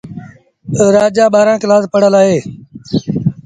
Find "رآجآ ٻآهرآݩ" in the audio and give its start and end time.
0.95-1.61